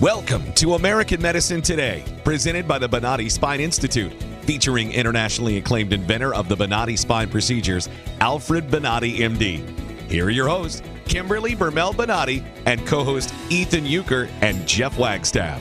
Welcome 0.00 0.52
to 0.52 0.74
American 0.74 1.20
Medicine 1.20 1.60
Today, 1.60 2.04
presented 2.22 2.68
by 2.68 2.78
the 2.78 2.88
Bonati 2.88 3.28
Spine 3.28 3.58
Institute, 3.58 4.12
featuring 4.42 4.92
internationally 4.92 5.56
acclaimed 5.56 5.92
inventor 5.92 6.32
of 6.36 6.48
the 6.48 6.56
Bonati 6.56 6.96
spine 6.96 7.28
procedures, 7.28 7.88
Alfred 8.20 8.68
Bonati, 8.68 9.16
MD. 9.16 9.58
Here 10.08 10.26
are 10.26 10.30
your 10.30 10.46
hosts, 10.46 10.82
Kimberly 11.06 11.56
Bermel 11.56 11.92
Bonati, 11.94 12.44
and 12.64 12.86
co 12.86 13.02
host 13.02 13.34
Ethan 13.50 13.86
Euchre 13.86 14.28
and 14.40 14.68
Jeff 14.68 14.96
Wagstaff. 14.96 15.60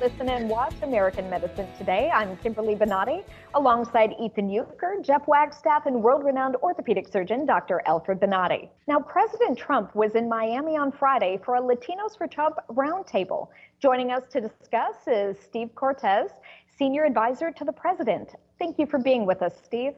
Listen 0.00 0.28
and 0.28 0.48
watch 0.48 0.74
American 0.82 1.28
Medicine 1.28 1.66
Today. 1.76 2.08
I'm 2.14 2.36
Kimberly 2.36 2.76
Bonati, 2.76 3.24
alongside 3.54 4.14
Ethan 4.20 4.48
Euchre, 4.48 4.94
Jeff 5.02 5.26
Wagstaff, 5.26 5.86
and 5.86 6.00
world-renowned 6.00 6.54
orthopedic 6.62 7.08
surgeon 7.08 7.44
Dr. 7.44 7.82
Alfred 7.84 8.20
Bonati. 8.20 8.68
Now, 8.86 9.00
President 9.00 9.58
Trump 9.58 9.96
was 9.96 10.14
in 10.14 10.28
Miami 10.28 10.76
on 10.76 10.92
Friday 10.92 11.40
for 11.44 11.56
a 11.56 11.60
Latinos 11.60 12.16
for 12.16 12.28
Trump 12.28 12.58
roundtable. 12.70 13.48
Joining 13.82 14.12
us 14.12 14.22
to 14.30 14.40
discuss 14.40 14.94
is 15.08 15.36
Steve 15.40 15.70
Cortes, 15.74 16.30
senior 16.78 17.04
advisor 17.04 17.50
to 17.50 17.64
the 17.64 17.72
president. 17.72 18.28
Thank 18.60 18.78
you 18.78 18.86
for 18.86 19.00
being 19.00 19.26
with 19.26 19.42
us, 19.42 19.54
Steve. 19.64 19.94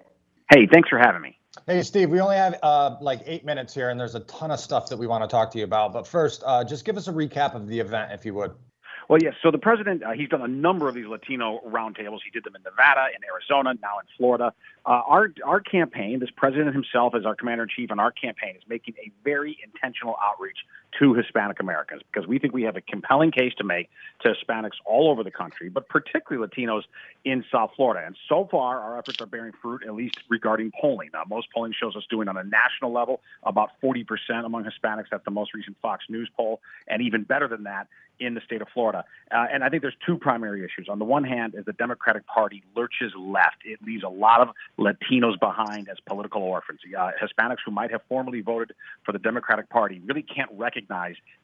Hey, 0.50 0.66
thanks 0.72 0.88
for 0.88 0.98
having 0.98 1.20
me. 1.20 1.36
Hey, 1.66 1.82
Steve, 1.82 2.08
we 2.08 2.20
only 2.20 2.36
have 2.36 2.58
uh, 2.62 2.96
like 3.02 3.20
eight 3.26 3.44
minutes 3.44 3.74
here, 3.74 3.90
and 3.90 4.00
there's 4.00 4.14
a 4.14 4.20
ton 4.20 4.50
of 4.50 4.60
stuff 4.60 4.88
that 4.88 4.96
we 4.96 5.06
want 5.06 5.24
to 5.24 5.28
talk 5.28 5.50
to 5.50 5.58
you 5.58 5.64
about. 5.64 5.92
But 5.92 6.06
first, 6.06 6.42
uh, 6.46 6.64
just 6.64 6.86
give 6.86 6.96
us 6.96 7.06
a 7.06 7.12
recap 7.12 7.54
of 7.54 7.68
the 7.68 7.78
event, 7.78 8.12
if 8.12 8.24
you 8.24 8.32
would. 8.32 8.52
Well, 9.10 9.18
yes. 9.20 9.34
So 9.42 9.50
the 9.50 9.58
president, 9.58 10.04
uh, 10.04 10.12
he's 10.12 10.28
done 10.28 10.40
a 10.40 10.46
number 10.46 10.88
of 10.88 10.94
these 10.94 11.08
Latino 11.08 11.58
roundtables. 11.66 12.20
He 12.24 12.30
did 12.30 12.44
them 12.44 12.54
in 12.54 12.62
Nevada, 12.62 13.08
in 13.10 13.24
Arizona, 13.24 13.74
now 13.82 13.98
in 13.98 14.06
Florida. 14.16 14.54
Uh, 14.86 15.02
our 15.04 15.32
our 15.44 15.58
campaign, 15.58 16.20
this 16.20 16.30
president 16.30 16.72
himself 16.72 17.16
as 17.16 17.26
our 17.26 17.34
commander 17.34 17.64
in 17.64 17.70
chief, 17.74 17.90
and 17.90 18.00
our 18.00 18.12
campaign 18.12 18.54
is 18.54 18.62
making 18.68 18.94
a 19.04 19.10
very 19.24 19.58
intentional 19.64 20.14
outreach 20.24 20.58
to 21.00 21.14
Hispanic 21.14 21.60
Americans 21.60 22.02
because 22.12 22.28
we 22.28 22.38
think 22.38 22.52
we 22.52 22.62
have 22.62 22.76
a 22.76 22.80
compelling 22.80 23.32
case 23.32 23.52
to 23.58 23.64
make 23.64 23.88
to 24.20 24.34
Hispanics 24.34 24.76
all 24.84 25.10
over 25.10 25.24
the 25.24 25.30
country, 25.30 25.68
but 25.68 25.88
particularly 25.88 26.46
Latinos 26.46 26.82
in 27.24 27.44
South 27.50 27.70
Florida. 27.74 28.06
And 28.06 28.16
so 28.28 28.46
far, 28.50 28.78
our 28.80 28.98
efforts 28.98 29.20
are 29.20 29.26
bearing 29.26 29.52
fruit, 29.60 29.82
at 29.86 29.94
least 29.94 30.18
regarding 30.28 30.72
polling. 30.78 31.10
Now, 31.12 31.22
most 31.28 31.48
polling 31.52 31.72
shows 31.72 31.96
us 31.96 32.04
doing 32.10 32.28
on 32.28 32.36
a 32.36 32.44
national 32.44 32.92
level 32.92 33.20
about 33.42 33.70
40% 33.82 34.04
among 34.44 34.64
Hispanics. 34.64 35.06
That's 35.10 35.24
the 35.24 35.30
most 35.30 35.54
recent 35.54 35.76
Fox 35.80 36.04
News 36.08 36.30
poll, 36.36 36.60
and 36.86 37.02
even 37.02 37.22
better 37.22 37.48
than 37.48 37.64
that 37.64 37.88
in 38.20 38.34
the 38.34 38.40
state 38.42 38.60
of 38.60 38.68
Florida. 38.72 39.04
Uh, 39.30 39.46
and 39.50 39.64
I 39.64 39.70
think 39.70 39.82
there's 39.82 39.96
two 40.04 40.18
primary 40.18 40.62
issues. 40.64 40.88
On 40.88 40.98
the 40.98 41.04
one 41.04 41.24
hand, 41.24 41.54
is 41.54 41.64
the 41.64 41.72
Democratic 41.72 42.26
Party 42.26 42.62
lurches 42.76 43.12
left. 43.16 43.56
It 43.64 43.82
leaves 43.82 44.04
a 44.04 44.08
lot 44.08 44.40
of 44.42 44.48
Latinos 44.78 45.40
behind 45.40 45.88
as 45.88 45.96
political 46.06 46.42
orphans. 46.42 46.80
Uh, 46.96 47.10
Hispanics 47.20 47.58
who 47.64 47.70
might 47.70 47.90
have 47.90 48.02
formerly 48.08 48.42
voted 48.42 48.76
for 49.04 49.12
the 49.12 49.18
Democratic 49.18 49.70
Party 49.70 50.02
really 50.04 50.22
can't 50.22 50.50
recognize 50.52 50.89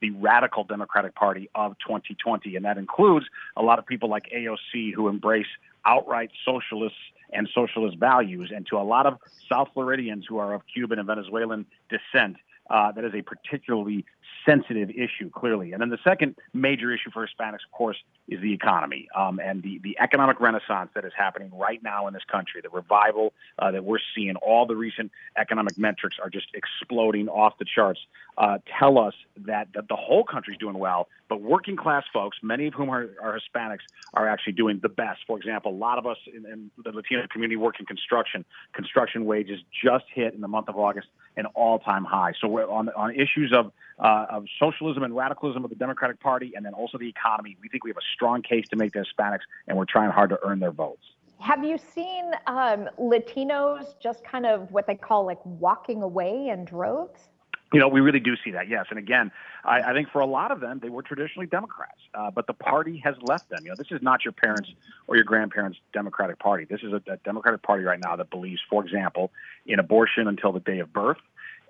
the 0.01 0.11
radical 0.11 0.65
Democratic 0.65 1.15
Party 1.15 1.49
of 1.55 1.77
2020. 1.87 2.57
And 2.57 2.65
that 2.65 2.79
includes 2.79 3.27
a 3.57 3.63
lot 3.63 3.79
of 3.79 3.87
people 3.87 4.09
like 4.09 4.31
AOC 4.35 4.95
who 4.95 5.09
embrace 5.09 5.47
outright 5.85 6.31
socialists 6.45 6.99
and 7.33 7.49
socialist 7.55 7.99
values. 7.99 8.53
And 8.55 8.67
to 8.69 8.77
a 8.77 8.85
lot 8.85 9.07
of 9.07 9.19
South 9.49 9.69
Floridians 9.75 10.27
who 10.29 10.39
are 10.39 10.55
of 10.55 10.63
Cuban 10.73 10.99
and 10.99 11.07
Venezuelan 11.07 11.67
descent, 11.89 12.37
uh, 12.69 12.93
that 12.93 13.05
is 13.05 13.15
a 13.15 13.23
particularly 13.23 14.05
sensitive 14.45 14.91
issue, 14.91 15.31
clearly. 15.31 15.73
And 15.73 15.81
then 15.81 15.91
the 15.91 15.99
second 16.05 16.37
major 16.53 16.93
issue 16.93 17.11
for 17.13 17.27
Hispanics, 17.27 17.65
of 17.65 17.73
course, 17.73 17.97
is 18.29 18.41
the 18.41 18.53
economy 18.53 19.09
um, 19.15 19.41
and 19.41 19.63
the, 19.63 19.79
the 19.83 19.97
economic 20.01 20.41
renaissance 20.41 20.91
that 20.95 21.05
is 21.05 21.13
happening 21.17 21.51
right 21.53 21.83
now 21.83 22.07
in 22.07 22.15
this 22.15 22.25
country, 22.31 22.61
the 22.61 22.71
revival 22.71 23.33
uh, 23.59 23.71
that 23.71 23.85
we're 23.85 23.99
seeing. 24.15 24.37
All 24.37 24.67
the 24.67 24.77
recent 24.77 25.11
economic 25.37 25.79
metrics 25.79 26.17
are 26.23 26.31
just 26.31 26.47
exploding 26.55 27.29
off 27.29 27.59
the 27.59 27.65
charts, 27.65 28.01
uh, 28.39 28.59
tell 28.79 28.99
us 28.99 29.15
that, 29.47 29.69
that 29.75 29.89
the 29.89 29.97
whole 29.97 30.25
country's 30.25 30.59
doing 30.59 30.79
well, 30.79 31.09
but 31.29 31.41
working 31.41 31.77
class 31.77 32.05
folks, 32.13 32.37
many 32.43 32.67
of 32.67 32.75
whom 32.75 32.91
are, 32.91 33.09
are 33.23 33.39
Hispanics, 33.39 33.81
are 34.15 34.29
actually 34.29 34.53
doing 34.53 34.79
the 34.83 34.89
best. 34.89 35.21
For 35.27 35.39
example, 35.39 35.73
a 35.73 35.75
lot 35.75 35.99
of 35.99 36.07
us 36.07 36.19
in, 36.35 36.45
in 36.47 36.71
the 36.83 36.91
Latino 36.93 37.27
community 37.31 37.57
work 37.57 37.81
in 37.81 37.87
construction. 37.87 38.45
Construction 38.73 39.25
wages 39.25 39.61
just 39.83 40.05
hit 40.15 40.35
in 40.35 40.41
the 40.41 40.49
month 40.49 40.69
of 40.69 40.77
August 40.77 41.09
an 41.37 41.47
all-time 41.47 42.05
high. 42.05 42.33
So 42.41 42.49
we're 42.49 42.69
on, 42.69 42.89
on 42.91 43.15
issues 43.15 43.53
of 43.55 43.73
uh, 43.99 44.27
of 44.29 44.45
socialism 44.61 45.03
and 45.03 45.17
radicalism 45.17 45.65
of 45.65 45.71
the 45.71 45.77
Democratic 45.77 46.21
Party, 46.21 46.53
and 46.55 46.67
then 46.67 46.75
also 46.75 46.99
the 46.99 47.09
economy. 47.09 47.57
We 47.63 47.69
think 47.69 47.83
we 47.83 47.91
have 47.91 47.97
a 47.97 48.09
strong 48.15 48.43
case 48.43 48.69
to 48.69 48.77
make 48.77 48.93
to 48.93 48.99
Hispanics, 49.03 49.41
and 49.67 49.79
we're 49.79 49.87
trying 49.87 50.11
hard 50.11 50.31
to 50.31 50.39
earn 50.45 50.61
their 50.61 50.71
votes. 50.71 51.03
Have 51.39 51.65
you 51.65 51.79
seen 51.79 52.33
um, 52.47 52.89
Latinos 52.99 53.95
just 54.01 54.25
kind 54.25 54.47
of 54.47 54.71
what 54.71 54.87
they 54.87 54.95
call 54.95 55.25
like 55.25 55.39
walking 55.45 56.03
away 56.03 56.49
in 56.49 56.65
droves? 56.65 57.29
You 57.73 57.81
know, 57.81 57.89
we 57.89 58.01
really 58.01 58.21
do 58.21 58.37
see 58.45 58.53
that, 58.53 58.69
yes. 58.69 58.87
And 58.91 58.99
again, 58.99 59.33
I, 59.65 59.81
I 59.81 59.93
think 59.93 60.09
for 60.11 60.21
a 60.21 60.27
lot 60.27 60.53
of 60.53 60.61
them, 60.61 60.79
they 60.81 60.89
were 60.89 61.03
traditionally 61.03 61.47
Democrats, 61.47 61.99
uh, 62.15 62.31
but 62.31 62.47
the 62.47 62.53
party 62.53 62.99
has 63.05 63.17
left 63.23 63.51
them. 63.51 63.59
You 63.65 63.71
know, 63.71 63.75
this 63.77 63.89
is 63.91 64.01
not 64.01 64.25
your 64.25 64.33
parents' 64.33 64.71
or 65.09 65.17
your 65.17 65.25
grandparents' 65.25 65.79
Democratic 65.93 66.39
Party. 66.39 66.65
This 66.65 66.83
is 66.83 66.93
a, 66.93 67.03
a 67.11 67.17
Democratic 67.19 67.63
Party 67.63 67.83
right 67.83 67.99
now 68.03 68.15
that 68.15 68.31
believes, 68.31 68.61
for 68.71 68.85
example, 68.85 69.33
in 69.67 69.81
abortion 69.81 70.29
until 70.29 70.53
the 70.53 70.61
day 70.61 70.79
of 70.79 70.93
birth, 70.93 71.19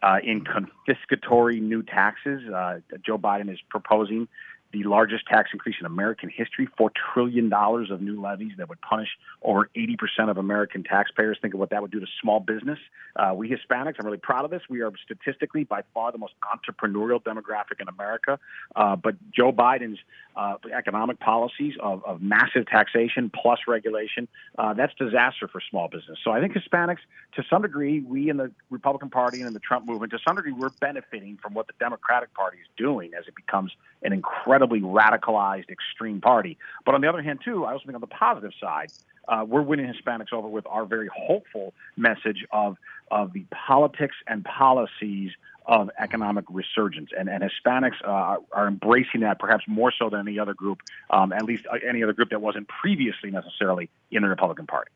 uh, 0.03 0.19
in 0.23 0.45
confiscatory 0.45 1.62
new 1.62 1.83
taxes. 1.83 2.43
Uh, 2.47 2.81
Joe 3.05 3.17
Biden 3.17 3.51
is 3.51 3.59
proposing 3.71 4.28
the 4.72 4.84
largest 4.84 5.27
tax 5.27 5.50
increase 5.53 5.77
in 5.81 5.87
American 5.87 6.28
history, 6.28 6.69
$4 6.78 6.91
trillion 7.15 7.53
of 7.53 8.00
new 8.00 8.21
levies 8.21 8.53
that 8.59 8.69
would 8.69 8.81
punish 8.81 9.09
over 9.43 9.71
80% 9.77 10.31
of 10.31 10.37
American 10.37 10.82
taxpayers. 10.82 11.38
Think 11.41 11.54
of 11.54 11.60
what 11.60 11.71
that 11.71 11.82
would 11.82 11.91
do 11.91 12.00
to 12.00 12.06
small 12.21 12.41
business. 12.41 12.78
Uh, 13.15 13.32
we 13.34 13.49
Hispanics, 13.49 13.94
I'm 13.99 14.06
really 14.06 14.19
proud 14.19 14.44
of 14.44 14.50
this. 14.50 14.62
We 14.69 14.82
are 14.82 14.93
statistically 15.04 15.65
by 15.65 15.82
far 15.94 16.12
the 16.12 16.19
most 16.19 16.34
entrepreneurial 16.43 17.22
demographic 17.22 17.81
in 17.81 17.88
America. 17.88 18.38
Uh, 18.75 18.97
but 18.97 19.15
Joe 19.32 19.53
Biden's 19.53 19.99
uh, 20.37 20.56
economic 20.77 21.19
policies 21.19 21.75
of, 21.81 22.04
of, 22.04 22.21
massive 22.21 22.66
taxation 22.66 23.31
plus 23.31 23.60
regulation, 23.66 24.28
uh, 24.59 24.75
that's 24.75 24.93
disaster 24.94 25.48
for 25.48 25.62
small 25.71 25.88
business. 25.88 26.19
So 26.22 26.31
I 26.31 26.41
think 26.41 26.53
Hispanics, 26.53 26.98
to 27.37 27.43
some 27.48 27.62
degree, 27.62 28.00
we 28.00 28.28
in 28.28 28.37
the 28.37 28.50
Republican 28.69 29.09
Party 29.09 29.38
and 29.38 29.47
in 29.47 29.54
the 29.54 29.60
Trump 29.60 29.87
movement, 29.87 30.12
to 30.12 30.19
some 30.27 30.37
degree, 30.37 30.53
we're 30.53 30.71
benefiting 30.81 31.38
from 31.41 31.54
what 31.54 31.69
the 31.69 31.72
Democratic 31.78 32.34
Party 32.34 32.59
is 32.59 32.66
doing 32.77 33.12
as 33.19 33.27
it 33.27 33.34
becomes 33.34 33.72
an 34.03 34.12
incredibly 34.56 34.81
radicalized 34.81 35.69
extreme 35.71 36.21
party. 36.21 36.56
But 36.84 36.94
on 36.94 37.00
the 37.00 37.09
other 37.09 37.22
hand, 37.22 37.41
too, 37.44 37.65
I 37.65 37.72
also 37.72 37.84
think 37.84 37.94
on 37.94 38.00
the 38.00 38.06
positive 38.06 38.53
side, 38.61 38.91
uh, 39.28 39.44
we're 39.47 39.62
winning 39.62 39.93
Hispanics 39.93 40.33
over 40.33 40.49
with 40.49 40.67
our 40.67 40.87
very 40.87 41.11
hopeful 41.15 41.75
message 41.97 42.44
of 42.53 42.77
of 43.11 43.33
the 43.33 43.45
politics 43.66 44.16
and 44.27 44.45
policies 44.45 45.31
of 45.66 45.91
economic 45.99 46.45
resurgence, 46.49 47.11
and, 47.16 47.28
and 47.28 47.43
Hispanics 47.43 48.03
uh, 48.05 48.37
are 48.53 48.69
embracing 48.69 49.21
that 49.21 49.39
perhaps 49.39 49.65
more 49.69 49.93
so 49.97 50.09
than 50.11 50.21
any 50.21 50.39
other 50.39 50.55
group, 50.55 50.81
um, 51.11 51.33
at 51.33 51.45
least 51.45 51.66
uh, 51.72 51.77
any 51.89 52.03
other 52.03 52.12
group 52.12 52.31
that 52.31 52.41
wasn't 52.41 52.66
previously 52.69 53.31
necessarily 53.31 53.91
in 54.11 54.22
the 54.22 54.28
Republican 54.28 54.66
Party. 54.66 54.91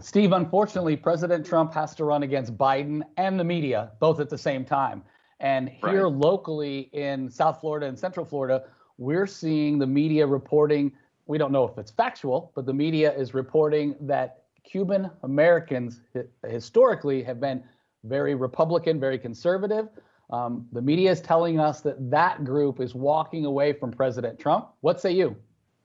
Steve, 0.00 0.32
unfortunately, 0.32 0.96
President 0.96 1.46
Trump 1.46 1.72
has 1.74 1.94
to 1.94 2.04
run 2.04 2.22
against 2.22 2.56
Biden 2.56 3.02
and 3.16 3.38
the 3.38 3.44
media 3.44 3.92
both 4.00 4.20
at 4.20 4.28
the 4.28 4.38
same 4.38 4.64
time. 4.64 5.02
And 5.40 5.70
here 5.70 6.04
right. 6.04 6.12
locally 6.12 6.90
in 6.92 7.30
South 7.30 7.60
Florida 7.60 7.86
and 7.86 7.98
Central 7.98 8.26
Florida, 8.26 8.64
we're 9.00 9.26
seeing 9.26 9.78
the 9.78 9.86
media 9.86 10.26
reporting. 10.26 10.92
We 11.26 11.38
don't 11.38 11.50
know 11.50 11.64
if 11.64 11.78
it's 11.78 11.90
factual, 11.90 12.52
but 12.54 12.66
the 12.66 12.74
media 12.74 13.12
is 13.16 13.34
reporting 13.34 13.96
that 14.02 14.42
Cuban 14.62 15.10
Americans 15.22 16.02
historically 16.46 17.22
have 17.22 17.40
been 17.40 17.64
very 18.04 18.34
Republican, 18.34 19.00
very 19.00 19.18
conservative. 19.18 19.88
Um, 20.28 20.68
the 20.72 20.82
media 20.82 21.10
is 21.10 21.20
telling 21.20 21.58
us 21.58 21.80
that 21.80 22.10
that 22.10 22.44
group 22.44 22.78
is 22.78 22.94
walking 22.94 23.46
away 23.46 23.72
from 23.72 23.90
President 23.90 24.38
Trump. 24.38 24.68
What 24.82 25.00
say 25.00 25.12
you? 25.12 25.34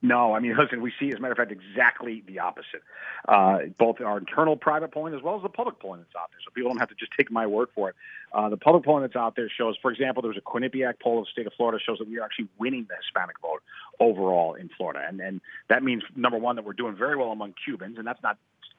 No, 0.02 0.34
I 0.34 0.40
mean, 0.40 0.56
listen, 0.56 0.82
we 0.82 0.92
see, 1.00 1.08
as 1.08 1.14
a 1.14 1.20
matter 1.20 1.32
of 1.32 1.38
fact, 1.38 1.50
exactly 1.50 2.22
the 2.26 2.38
opposite. 2.38 2.82
Uh, 3.26 3.60
both 3.78 4.00
our 4.00 4.18
internal 4.18 4.56
private 4.56 4.92
polling 4.92 5.14
as 5.14 5.22
well 5.22 5.36
as 5.36 5.42
the 5.42 5.48
public 5.48 5.80
polling 5.80 6.00
that's 6.00 6.14
out 6.14 6.30
there. 6.30 6.38
So 6.44 6.50
people 6.54 6.70
don't 6.70 6.78
have 6.78 6.90
to 6.90 6.94
just 6.94 7.12
take 7.16 7.30
my 7.30 7.46
word 7.46 7.68
for 7.74 7.88
it. 7.88 7.96
Uh, 8.36 8.50
the 8.50 8.56
public 8.58 8.84
polling 8.84 9.00
that's 9.00 9.16
out 9.16 9.34
there 9.34 9.50
shows, 9.56 9.76
for 9.80 9.90
example, 9.90 10.20
there 10.20 10.28
was 10.28 10.36
a 10.36 10.42
Quinnipiac 10.42 11.00
poll 11.02 11.20
of 11.20 11.24
the 11.24 11.30
state 11.32 11.46
of 11.46 11.54
Florida 11.56 11.82
shows 11.82 11.96
that 11.98 12.06
we 12.06 12.18
are 12.18 12.22
actually 12.22 12.48
winning 12.58 12.86
the 12.86 12.94
Hispanic 13.02 13.36
vote 13.40 13.62
overall 13.98 14.52
in 14.54 14.68
Florida. 14.76 15.00
And, 15.08 15.20
and 15.20 15.40
that 15.70 15.82
means, 15.82 16.02
number 16.14 16.36
one, 16.36 16.56
that 16.56 16.64
we're 16.66 16.74
doing 16.74 16.96
very 16.96 17.16
well 17.16 17.32
among 17.32 17.54
Cubans, 17.64 17.96
and 17.96 18.06
that's 18.06 18.22
not 18.22 18.36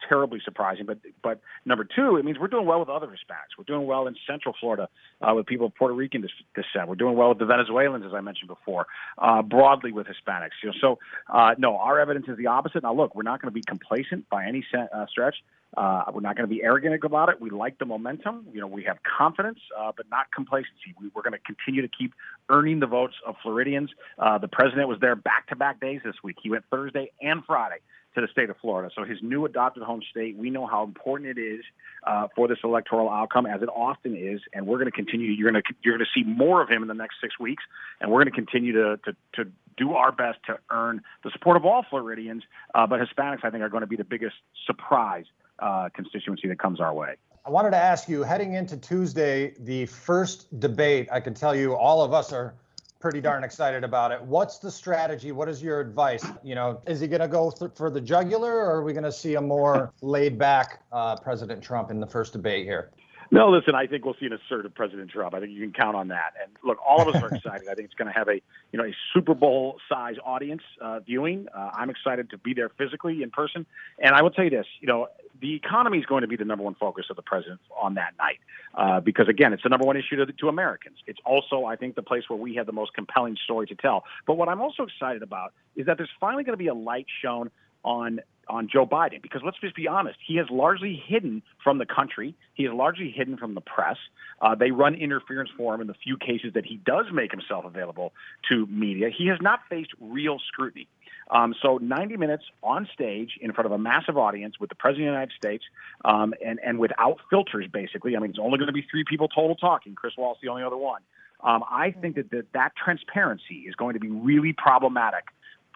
terribly 0.07 0.39
surprising. 0.45 0.85
But 0.85 0.99
but 1.23 1.41
number 1.65 1.83
two, 1.83 2.17
it 2.17 2.25
means 2.25 2.37
we're 2.39 2.47
doing 2.47 2.67
well 2.67 2.79
with 2.79 2.89
other 2.89 3.07
Hispanics. 3.07 3.57
We're 3.57 3.63
doing 3.63 3.87
well 3.87 4.07
in 4.07 4.15
Central 4.29 4.53
Florida 4.59 4.89
uh, 5.21 5.33
with 5.33 5.47
people 5.47 5.67
of 5.67 5.75
Puerto 5.75 5.95
Rican 5.95 6.21
descent. 6.53 6.87
We're 6.87 6.95
doing 6.95 7.15
well 7.15 7.29
with 7.29 7.39
the 7.39 7.45
Venezuelans, 7.45 8.05
as 8.05 8.13
I 8.13 8.21
mentioned 8.21 8.49
before, 8.49 8.85
uh, 9.17 9.41
broadly 9.41 9.91
with 9.91 10.07
Hispanics. 10.07 10.51
You 10.63 10.69
know, 10.69 10.75
so 10.79 10.99
uh, 11.31 11.55
no, 11.57 11.77
our 11.77 11.99
evidence 11.99 12.27
is 12.27 12.37
the 12.37 12.47
opposite. 12.47 12.83
Now, 12.83 12.93
look, 12.93 13.15
we're 13.15 13.23
not 13.23 13.41
going 13.41 13.51
to 13.51 13.55
be 13.55 13.63
complacent 13.65 14.29
by 14.29 14.45
any 14.45 14.63
uh, 14.75 15.05
stretch. 15.09 15.37
Uh, 15.75 16.03
we're 16.13 16.21
not 16.21 16.35
going 16.35 16.47
to 16.47 16.53
be 16.53 16.63
arrogant 16.63 17.03
about 17.03 17.29
it. 17.29 17.41
We 17.41 17.49
like 17.49 17.77
the 17.77 17.85
momentum. 17.85 18.47
You 18.53 18.61
know, 18.61 18.67
we 18.67 18.83
have 18.83 18.97
confidence, 19.03 19.59
uh, 19.77 19.91
but 19.95 20.05
not 20.09 20.31
complacency. 20.33 20.95
We, 20.99 21.07
are 21.07 21.21
going 21.21 21.33
to 21.33 21.39
continue 21.39 21.81
to 21.81 21.89
keep 21.89 22.13
earning 22.49 22.79
the 22.79 22.87
votes 22.87 23.15
of 23.25 23.35
Floridians. 23.43 23.89
Uh, 24.17 24.37
the 24.37 24.47
president 24.47 24.87
was 24.87 24.99
there 25.01 25.15
back-to-back 25.15 25.79
days 25.81 26.01
this 26.05 26.15
week. 26.23 26.37
He 26.41 26.49
went 26.49 26.63
Thursday 26.71 27.11
and 27.21 27.43
Friday 27.45 27.77
to 28.15 28.21
the 28.21 28.27
state 28.31 28.49
of 28.49 28.57
Florida. 28.57 28.91
So 28.95 29.03
his 29.03 29.19
new 29.21 29.45
adopted 29.45 29.83
home 29.83 30.01
state, 30.09 30.35
we 30.35 30.49
know 30.49 30.65
how 30.65 30.83
important 30.83 31.37
it 31.37 31.39
is 31.39 31.63
uh, 32.05 32.27
for 32.35 32.47
this 32.47 32.57
electoral 32.63 33.09
outcome, 33.09 33.45
as 33.45 33.61
it 33.61 33.69
often 33.69 34.15
is, 34.15 34.41
and 34.53 34.65
we're 34.65 34.77
going 34.77 34.89
to 34.89 34.95
continue. 34.95 35.29
You're 35.31 35.51
going 35.51 35.61
to 35.61 35.73
you're 35.83 35.95
going 35.97 36.05
to 36.05 36.19
see 36.19 36.27
more 36.27 36.61
of 36.61 36.69
him 36.69 36.81
in 36.81 36.87
the 36.87 36.95
next 36.95 37.17
six 37.21 37.37
weeks, 37.39 37.63
and 38.01 38.09
we're 38.09 38.23
going 38.23 38.33
to 38.33 38.35
continue 38.35 38.73
to 38.73 38.97
to, 39.05 39.15
to 39.33 39.51
do 39.77 39.93
our 39.93 40.11
best 40.11 40.39
to 40.47 40.57
earn 40.71 41.01
the 41.23 41.29
support 41.29 41.57
of 41.57 41.65
all 41.65 41.85
Floridians. 41.87 42.43
Uh, 42.73 42.87
but 42.87 42.99
Hispanics, 42.99 43.43
I 43.43 43.51
think, 43.51 43.61
are 43.61 43.69
going 43.69 43.81
to 43.81 43.87
be 43.87 43.97
the 43.97 44.03
biggest 44.03 44.35
surprise 44.65 45.25
uh, 45.59 45.89
constituency 45.93 46.47
that 46.47 46.59
comes 46.59 46.79
our 46.79 46.93
way. 46.93 47.15
I 47.45 47.49
wanted 47.49 47.71
to 47.71 47.77
ask 47.77 48.09
you, 48.09 48.23
heading 48.23 48.53
into 48.53 48.75
Tuesday, 48.75 49.53
the 49.59 49.85
first 49.85 50.59
debate, 50.59 51.07
I 51.11 51.21
can 51.21 51.33
tell 51.33 51.55
you 51.55 51.75
all 51.75 52.01
of 52.01 52.13
us 52.13 52.33
are 52.33 52.55
pretty 52.99 53.21
darn 53.21 53.43
excited 53.43 53.83
about 53.83 54.11
it. 54.11 54.21
What's 54.21 54.57
the 54.57 54.71
strategy? 54.71 55.31
What 55.31 55.47
is 55.47 55.63
your 55.63 55.79
advice? 55.79 56.25
You 56.43 56.55
know, 56.55 56.81
is 56.87 56.99
he 56.99 57.07
going 57.07 57.21
to 57.21 57.27
go 57.27 57.51
th- 57.51 57.71
for 57.75 57.89
the 57.89 58.01
jugular, 58.01 58.51
or 58.53 58.71
are 58.77 58.83
we 58.83 58.91
going 58.91 59.03
to 59.05 59.11
see 59.11 59.35
a 59.35 59.41
more 59.41 59.93
laid 60.01 60.37
back 60.37 60.81
uh, 60.91 61.15
President 61.15 61.63
Trump 61.63 61.89
in 61.89 61.99
the 61.99 62.07
first 62.07 62.33
debate 62.33 62.65
here? 62.65 62.91
No, 63.29 63.49
listen, 63.49 63.75
I 63.75 63.87
think 63.87 64.05
we'll 64.05 64.15
see 64.19 64.25
an 64.25 64.33
assertive 64.33 64.73
President 64.73 65.11
Trump. 65.11 65.33
I 65.33 65.39
think 65.41 65.51
you 65.51 65.61
can 65.61 65.73
count 65.73 65.97
on 65.97 66.07
that. 66.09 66.33
And 66.41 66.51
look, 66.63 66.77
all 66.85 67.01
of 67.01 67.13
us 67.13 67.21
are 67.21 67.35
excited. 67.35 67.67
I 67.69 67.75
think 67.75 67.85
it's 67.85 67.93
going 67.93 68.07
to 68.07 68.17
have 68.17 68.29
a, 68.29 68.35
you 68.71 68.79
know, 68.79 68.85
a 68.85 68.95
Super 69.13 69.33
Bowl 69.33 69.79
size 69.89 70.15
audience 70.25 70.61
uh, 70.81 71.01
viewing. 71.01 71.47
Uh, 71.53 71.71
I'm 71.73 71.89
excited 71.89 72.29
to 72.29 72.37
be 72.37 72.53
there 72.53 72.69
physically 72.77 73.21
in 73.23 73.29
person. 73.29 73.65
And 73.99 74.15
I 74.15 74.21
will 74.21 74.31
tell 74.31 74.45
you 74.45 74.49
this, 74.49 74.65
you 74.79 74.87
know, 74.87 75.07
the 75.39 75.55
economy 75.55 75.97
is 75.99 76.05
going 76.05 76.21
to 76.21 76.27
be 76.27 76.35
the 76.35 76.45
number 76.45 76.63
one 76.63 76.75
focus 76.75 77.05
of 77.09 77.15
the 77.15 77.21
president 77.21 77.59
on 77.81 77.95
that 77.95 78.13
night, 78.17 78.39
uh, 78.75 78.99
because 78.99 79.27
again, 79.27 79.53
it's 79.53 79.63
the 79.63 79.69
number 79.69 79.85
one 79.85 79.97
issue 79.97 80.15
to, 80.17 80.31
to 80.31 80.47
Americans. 80.47 80.97
It's 81.07 81.19
also, 81.25 81.65
I 81.65 81.75
think, 81.75 81.95
the 81.95 82.03
place 82.03 82.23
where 82.27 82.39
we 82.39 82.55
have 82.55 82.65
the 82.65 82.71
most 82.71 82.93
compelling 82.93 83.37
story 83.43 83.67
to 83.67 83.75
tell. 83.75 84.03
But 84.25 84.37
what 84.37 84.49
I'm 84.49 84.61
also 84.61 84.83
excited 84.83 85.23
about 85.23 85.53
is 85.75 85.85
that 85.85 85.97
there's 85.97 86.09
finally 86.19 86.43
going 86.43 86.53
to 86.53 86.63
be 86.63 86.67
a 86.67 86.73
light 86.73 87.07
shown 87.21 87.51
on 87.83 88.19
on 88.49 88.69
Joe 88.71 88.85
Biden 88.85 89.21
because 89.21 89.41
let's 89.43 89.59
just 89.59 89.75
be 89.75 89.87
honest, 89.87 90.17
he 90.25 90.37
has 90.37 90.47
largely 90.49 91.01
hidden 91.05 91.43
from 91.63 91.79
the 91.79 91.85
country. 91.85 92.33
He 92.53 92.63
is 92.63 92.71
largely 92.73 93.11
hidden 93.11 93.37
from 93.37 93.55
the 93.55 93.61
press. 93.61 93.97
Uh, 94.41 94.55
they 94.55 94.71
run 94.71 94.95
interference 94.95 95.49
for 95.57 95.75
him 95.75 95.81
in 95.81 95.87
the 95.87 95.93
few 95.93 96.17
cases 96.17 96.53
that 96.53 96.65
he 96.65 96.77
does 96.77 97.05
make 97.11 97.31
himself 97.31 97.65
available 97.65 98.13
to 98.49 98.65
media. 98.67 99.09
He 99.15 99.27
has 99.27 99.39
not 99.41 99.59
faced 99.69 99.91
real 99.99 100.39
scrutiny. 100.47 100.87
Um, 101.29 101.53
so 101.61 101.77
90 101.77 102.17
minutes 102.17 102.43
on 102.63 102.87
stage 102.93 103.31
in 103.41 103.51
front 103.53 103.65
of 103.65 103.71
a 103.71 103.77
massive 103.77 104.17
audience 104.17 104.59
with 104.59 104.69
the 104.69 104.75
President 104.75 105.09
of 105.09 105.11
the 105.11 105.15
United 105.15 105.33
States 105.35 105.63
um, 106.05 106.33
and, 106.45 106.59
and 106.65 106.79
without 106.79 107.17
filters, 107.29 107.67
basically. 107.71 108.15
I 108.15 108.19
mean, 108.19 108.29
it's 108.29 108.39
only 108.39 108.57
going 108.57 108.67
to 108.67 108.73
be 108.73 108.85
three 108.89 109.03
people 109.03 109.27
total 109.27 109.55
talking. 109.55 109.95
Chris 109.95 110.13
Wallace, 110.17 110.37
is 110.37 110.41
the 110.43 110.49
only 110.49 110.63
other 110.63 110.77
one. 110.77 111.01
Um, 111.43 111.63
I 111.69 111.91
think 111.91 112.15
that, 112.15 112.31
that 112.31 112.51
that 112.53 112.71
transparency 112.75 113.65
is 113.67 113.75
going 113.75 113.93
to 113.93 113.99
be 113.99 114.09
really 114.09 114.53
problematic 114.53 115.25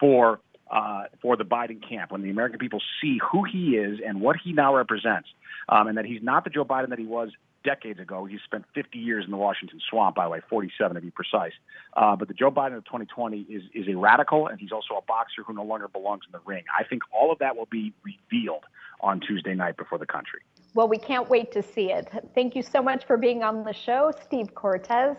for 0.00 0.40
uh, 0.70 1.04
for 1.20 1.36
the 1.36 1.44
Biden 1.44 1.86
camp 1.86 2.12
when 2.12 2.22
the 2.22 2.30
American 2.30 2.58
people 2.58 2.80
see 3.00 3.18
who 3.30 3.44
he 3.44 3.76
is 3.76 4.00
and 4.04 4.20
what 4.20 4.36
he 4.42 4.52
now 4.52 4.74
represents, 4.74 5.28
um, 5.68 5.86
and 5.86 5.98
that 5.98 6.06
he's 6.06 6.22
not 6.22 6.44
the 6.44 6.50
Joe 6.50 6.64
Biden 6.64 6.88
that 6.88 6.98
he 6.98 7.04
was 7.04 7.30
decades 7.64 8.00
ago. 8.00 8.24
He 8.24 8.38
spent 8.44 8.64
50 8.74 8.98
years 8.98 9.24
in 9.24 9.30
the 9.30 9.36
Washington 9.36 9.80
swamp, 9.88 10.16
by 10.16 10.24
the 10.24 10.30
way, 10.30 10.40
47 10.48 10.94
to 10.94 11.00
be 11.00 11.10
precise. 11.10 11.52
Uh, 11.94 12.16
but 12.16 12.28
the 12.28 12.34
Joe 12.34 12.50
Biden 12.50 12.76
of 12.76 12.84
2020 12.84 13.40
is, 13.42 13.62
is 13.74 13.88
a 13.88 13.96
radical, 13.96 14.46
and 14.46 14.60
he's 14.60 14.72
also 14.72 14.94
a 14.94 15.02
boxer 15.02 15.42
who 15.46 15.52
no 15.52 15.64
longer 15.64 15.88
belongs 15.88 16.22
in 16.26 16.32
the 16.32 16.40
ring. 16.44 16.64
I 16.78 16.84
think 16.84 17.02
all 17.12 17.32
of 17.32 17.38
that 17.38 17.56
will 17.56 17.68
be 17.70 17.92
revealed 18.04 18.64
on 19.00 19.20
Tuesday 19.20 19.54
night 19.54 19.76
before 19.76 19.98
the 19.98 20.06
country. 20.06 20.40
Well, 20.74 20.88
we 20.88 20.98
can't 20.98 21.28
wait 21.28 21.52
to 21.52 21.62
see 21.62 21.92
it. 21.92 22.08
Thank 22.34 22.56
you 22.56 22.62
so 22.62 22.82
much 22.82 23.04
for 23.04 23.16
being 23.16 23.42
on 23.42 23.64
the 23.64 23.74
show, 23.74 24.12
Steve 24.24 24.54
Cortes, 24.54 25.16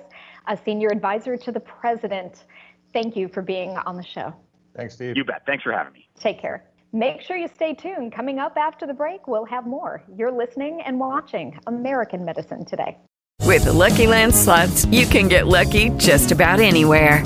a 0.47 0.57
senior 0.65 0.89
advisor 0.91 1.37
to 1.37 1.51
the 1.51 1.59
president. 1.59 2.45
Thank 2.91 3.15
you 3.15 3.27
for 3.27 3.41
being 3.41 3.77
on 3.77 3.95
the 3.95 4.03
show. 4.03 4.33
Thanks, 4.75 4.95
Steve. 4.95 5.15
You 5.15 5.23
bet. 5.23 5.43
Thanks 5.45 5.63
for 5.63 5.71
having 5.71 5.93
me. 5.93 6.07
Take 6.19 6.39
care. 6.39 6.63
Make 6.95 7.21
sure 7.21 7.35
you 7.35 7.47
stay 7.47 7.73
tuned. 7.73 8.11
Coming 8.11 8.37
up 8.37 8.55
after 8.55 8.85
the 8.85 8.93
break, 8.93 9.27
we'll 9.27 9.45
have 9.45 9.65
more. 9.65 10.03
You're 10.15 10.31
listening 10.31 10.79
and 10.85 10.99
watching 10.99 11.59
American 11.65 12.23
Medicine 12.23 12.65
Today. 12.65 12.97
With 13.41 13.63
the 13.63 13.73
Lucky 13.73 14.05
Land 14.05 14.33
slots, 14.33 14.85
you 14.85 15.07
can 15.07 15.27
get 15.27 15.47
lucky 15.47 15.89
just 15.97 16.31
about 16.31 16.59
anywhere. 16.59 17.25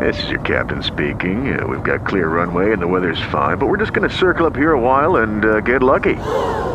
This 0.00 0.20
is 0.24 0.30
your 0.30 0.40
captain 0.40 0.82
speaking. 0.82 1.56
Uh, 1.56 1.64
we've 1.68 1.84
got 1.84 2.04
clear 2.04 2.26
runway 2.26 2.72
and 2.72 2.82
the 2.82 2.86
weather's 2.88 3.20
fine, 3.30 3.58
but 3.58 3.66
we're 3.66 3.76
just 3.76 3.92
going 3.92 4.08
to 4.08 4.14
circle 4.14 4.44
up 4.44 4.56
here 4.56 4.72
a 4.72 4.80
while 4.80 5.16
and 5.16 5.44
uh, 5.44 5.60
get 5.60 5.84
lucky. 5.84 6.16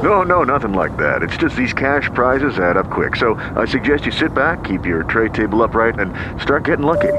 No, 0.01 0.23
no, 0.23 0.43
nothing 0.43 0.71
like 0.71 0.95
that. 0.95 1.21
It's 1.21 1.35
just 1.35 1.57
these 1.57 1.73
cash 1.73 2.09
prizes 2.13 2.59
add 2.59 2.77
up 2.77 2.89
quick. 2.89 3.17
So 3.17 3.35
I 3.57 3.65
suggest 3.65 4.05
you 4.05 4.13
sit 4.13 4.33
back, 4.33 4.63
keep 4.63 4.85
your 4.85 5.03
tray 5.03 5.27
table 5.29 5.61
upright, 5.61 5.99
and 5.99 6.13
start 6.41 6.63
getting 6.63 6.85
lucky. 6.85 7.13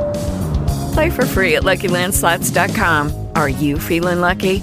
Play 0.95 1.11
for 1.11 1.27
free 1.27 1.57
at 1.57 1.65
LuckyLandSlots.com. 1.65 3.29
Are 3.35 3.51
you 3.51 3.79
feeling 3.79 4.21
lucky? 4.21 4.63